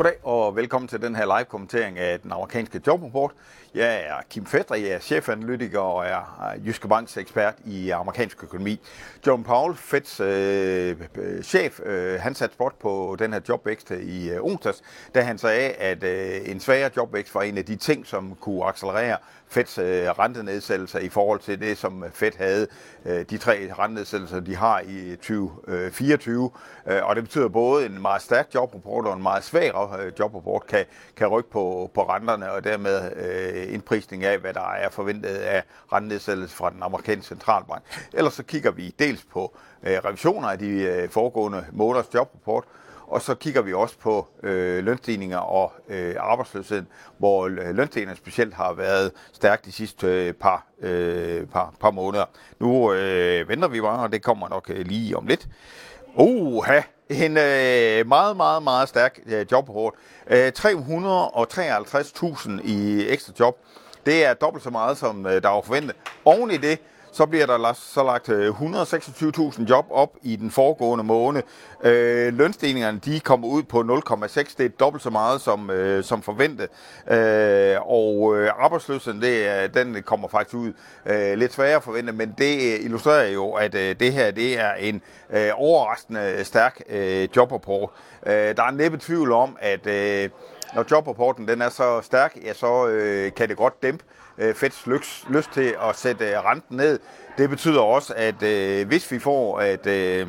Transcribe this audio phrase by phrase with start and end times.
[0.00, 3.30] Corre, o og velkommen til den her live-kommentering af den amerikanske jobrapport.
[3.74, 8.80] Jeg er Kim Fedre, jeg er chefanalytiker og er Jyske Banks ekspert i amerikansk økonomi.
[9.26, 14.30] John Powell, Feds øh, øh, chef, øh, han satte spot på den her jobvækst i
[14.30, 14.82] øh, onsdags,
[15.14, 18.64] da han sagde, at øh, en svagere jobvækst var en af de ting, som kunne
[18.64, 19.16] accelerere
[19.50, 19.84] Feds øh,
[20.18, 22.66] rentenedsættelser i forhold til det, som Fed havde,
[23.04, 26.50] øh, de tre rentenedsættelser, de har i øh, 2024.
[26.86, 29.72] Øh, øh, og det betyder både en meget stærk jobrapport og en meget svag
[30.18, 30.84] jobrapport kan,
[31.16, 35.62] kan rykke på, på renterne, og dermed øh, indprisning af, hvad der er forventet af
[35.92, 37.82] rentenedsættelse fra den amerikanske centralbank.
[38.12, 42.64] Ellers så kigger vi dels på øh, revisioner af de øh, foregående måneders jobrapport,
[43.06, 46.84] og så kigger vi også på øh, lønstigninger og øh, arbejdsløshed,
[47.18, 52.24] hvor øh, lønstigningerne specielt har været stærkt de sidste øh, par, øh, par, par måneder.
[52.58, 55.48] Nu øh, venter vi bare, og det kommer nok øh, lige om lidt.
[56.14, 56.80] Oha,
[57.10, 59.94] en øh, meget, meget, meget stærk øh, jobrapport.
[60.30, 63.58] Øh, 353.000 i ekstra job.
[64.06, 65.96] Det er dobbelt så meget, som øh, der var forventet.
[66.24, 66.78] Oven i det,
[67.12, 71.42] så bliver der så lagt øh, 126.000 job op i den foregående måned.
[71.84, 74.54] Øh, lønstigningerne de kommer ud på 0,6.
[74.58, 76.68] Det er dobbelt så meget som, øh, som forventet.
[77.10, 80.72] Øh, og øh, arbejdsløsheden det, den kommer faktisk ud
[81.06, 84.72] øh, lidt sværere forventet, men det øh, illustrerer jo, at øh, det her det er
[84.72, 87.90] en øh, overraskende stærk øh, jobrapport.
[88.26, 90.30] Øh, der er næppe tvivl om, at øh,
[90.74, 94.04] når jobrapporten den er så stærk, ja, så øh, kan det godt dæmpe
[94.38, 96.98] øh, Feds lyst, lyst til at sætte øh, renten ned.
[97.38, 100.28] Det betyder også, at øh, hvis vi får at øh,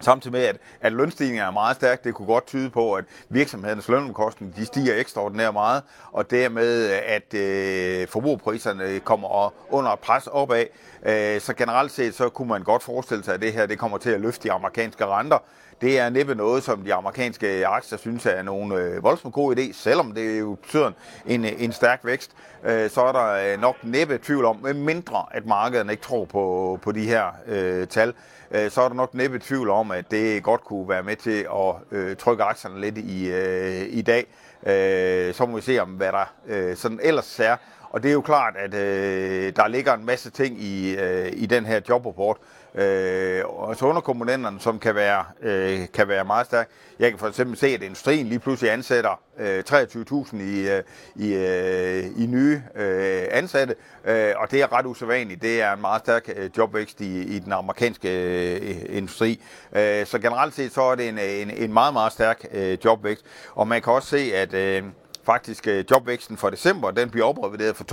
[0.00, 3.88] Samtidig med, at, at lønstigninger er meget stærk, det kunne godt tyde på, at virksomhedernes
[3.88, 10.64] lønomkostninger de stiger ekstraordinært meget, og dermed, at øh, forbrugerpriserne kommer under pres opad.
[11.06, 13.98] Øh, så generelt set, så kunne man godt forestille sig, at det her det kommer
[13.98, 15.38] til at løfte de amerikanske renter.
[15.80, 19.72] Det er næppe noget, som de amerikanske aktier synes er nogen øh, voldsomt god idé,
[19.72, 20.90] selvom det jo betyder
[21.26, 22.30] en, en stærk vækst.
[22.64, 26.78] Øh, så er der øh, nok næppe tvivl om, mindre at markedet ikke tror på,
[26.82, 28.14] på de her øh, tal,
[28.50, 31.46] øh, så er der nok næppe tvivl om, at det godt kunne være med til
[31.54, 34.26] at øh, trykke aktierne lidt i, øh, i dag.
[34.66, 37.56] Øh, så må vi se om, hvad der øh, sådan ellers er.
[37.90, 41.46] Og det er jo klart, at øh, der ligger en masse ting i, øh, i
[41.46, 42.36] den her jobrapport,
[42.76, 46.70] øh, og så underkomponenterne, som kan være, øh, kan være meget stærke.
[46.98, 50.82] Jeg kan for eksempel se, at industrien lige pludselig ansætter øh, 23.000 i, øh,
[51.16, 55.42] i, øh, i nye øh, ansatte, øh, og det er ret usædvanligt.
[55.42, 59.40] Det er en meget stærk øh, jobvækst i, i den amerikanske øh, industri.
[59.72, 63.24] Øh, så generelt set så er det en, en, en meget, meget stærk øh, jobvækst,
[63.54, 64.82] og man kan også se, at øh,
[65.26, 67.84] faktisk øh, jobvæksten for december, den bliver oprevideret fra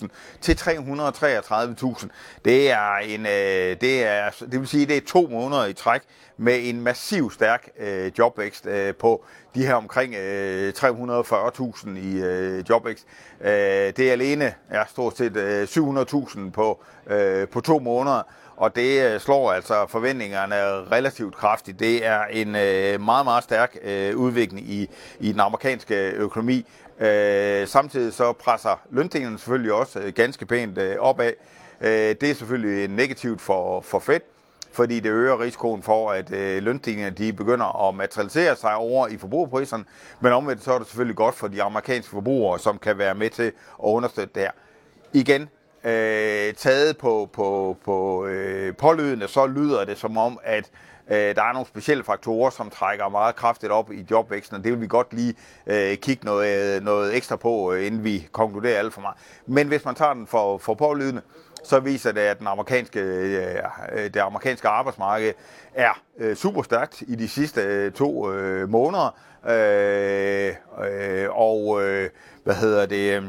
[0.00, 0.06] 216.000
[0.40, 2.08] til 333.000.
[2.44, 6.02] Det er en, øh, det er, det vil sige, det er to måneder i træk
[6.36, 9.24] med en massiv stærk øh, jobvækst øh, på
[9.54, 13.06] de her omkring øh, 340.000 i øh, jobvækst.
[13.40, 18.22] Øh, det er alene ja, stort set øh, 700.000 på, øh, på to måneder
[18.60, 20.54] og det øh, slår altså forventningerne
[20.92, 21.78] relativt kraftigt.
[21.78, 26.66] Det er en øh, meget, meget stærk øh, udvikling i, i den amerikanske økonomi.
[27.00, 31.32] Øh, samtidig så presser løntingene selvfølgelig også øh, ganske pænt øh, opad.
[31.80, 34.20] det er selvfølgelig negativt for, for Fed,
[34.72, 39.16] fordi det øger risikoen for, at øh, lønstigningerne de begynder at materialisere sig over i
[39.16, 39.84] forbrugerpriserne.
[40.20, 43.30] Men omvendt så er det selvfølgelig godt for de amerikanske forbrugere, som kan være med
[43.30, 44.52] til at understøtte det her.
[45.12, 45.48] Igen,
[45.84, 50.70] øh, taget på, på, på øh, pålydende, så lyder det som om, at
[51.10, 54.72] øh, der er nogle specielle faktorer, som trækker meget kraftigt op i jobvæksten, og det
[54.72, 55.34] vil vi godt lige
[55.66, 59.16] øh, kigge noget, øh, noget ekstra på, øh, inden vi konkluderer alt for meget.
[59.46, 61.22] Men hvis man tager den for, for pålydende,
[61.64, 63.56] så viser det, at den amerikanske, øh,
[63.92, 65.32] øh det amerikanske arbejdsmarked
[65.74, 69.16] er øh, super stærkt i de sidste øh, to øh, måneder.
[69.48, 70.54] Øh,
[70.84, 72.10] øh, og øh,
[72.44, 73.16] hvad hedder det?
[73.16, 73.24] Øh,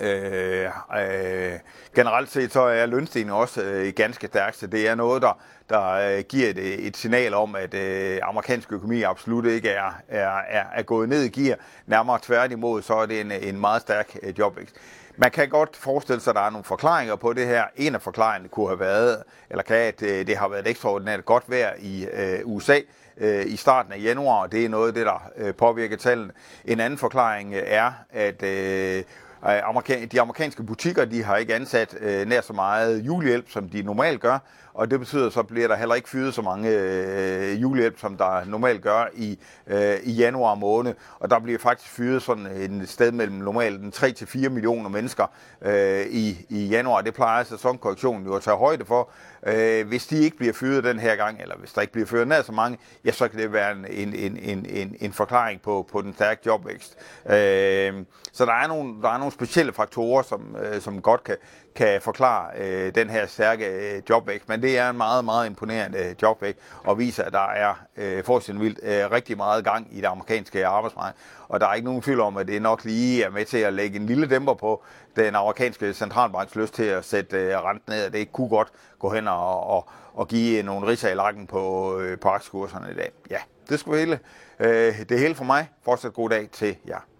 [0.00, 0.70] Øh,
[1.00, 1.58] øh,
[1.94, 5.38] generelt set så er lønstigningen også øh, ganske stærk, så det er noget, der,
[5.68, 10.00] der øh, giver et, øh, et signal om, at øh, amerikansk økonomi absolut ikke er,
[10.08, 11.56] er, er, er gået ned i gear.
[11.86, 14.76] Nærmere tværtimod, så er det en, en meget stærk øh, jobvækst.
[15.18, 17.64] Man kan godt forestille sig, at der er nogle forklaringer på det her.
[17.76, 21.24] En af forklaringerne kunne have været, eller kan, at øh, det har været et ekstraordinært
[21.24, 22.78] godt vejr i øh, USA
[23.16, 26.32] øh, i starten af januar, og det er noget af det, der øh, påvirker tallene.
[26.64, 29.02] En anden forklaring er, at øh,
[30.12, 34.20] de amerikanske butikker de har ikke ansat øh, nær så meget julehjælp, som de normalt
[34.20, 34.38] gør,
[34.76, 38.44] og det betyder, så bliver der heller ikke fyret så mange øh, julehjælp, som der
[38.44, 40.94] normalt gør i, øh, i januar måned.
[41.18, 45.26] Og der bliver faktisk fyret sådan et sted mellem normalt 3-4 millioner mennesker
[45.62, 47.00] øh, i, i januar.
[47.00, 49.10] Det plejer sæsonkorrektionen jo at tage højde for.
[49.46, 52.28] Øh, hvis de ikke bliver fyret den her gang, eller hvis der ikke bliver fyret
[52.28, 55.88] nær så mange, ja, så kan det være en, en, en, en, en forklaring på,
[55.92, 56.96] på den stærke jobvækst.
[57.26, 61.36] Øh, så der er, nogle, der er nogle specielle faktorer, som, øh, som godt kan,
[61.74, 64.48] kan forklare øh, den her stærke øh, jobvækst.
[64.48, 68.24] Men det er en meget, meget imponerende øh, jobvækst, og viser, at der er øh,
[68.24, 71.18] forholdsvis vildt øh, rigtig meget gang i det amerikanske arbejdsmarked.
[71.48, 73.72] Og der er ikke nogen tvivl om, at det nok lige er med til at
[73.72, 74.82] lægge en lille dæmper på
[75.16, 78.10] den amerikanske centralbanks lyst til at sætte øh, renten ned.
[78.10, 78.68] Det kunne godt
[78.98, 82.94] gå hen og, og, og give nogle riser i lakken på, øh, på aktiekurserne i
[82.94, 83.12] dag.
[83.30, 83.38] Ja,
[83.68, 84.18] det skulle hele.
[84.60, 85.68] Øh, det hele for mig.
[85.84, 87.15] Fortsat god dag til jer.